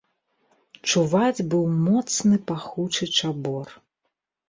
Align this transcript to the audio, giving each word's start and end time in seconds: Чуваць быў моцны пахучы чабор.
Чуваць 0.91 1.45
быў 1.53 1.63
моцны 1.85 2.43
пахучы 2.51 3.03
чабор. 3.17 3.67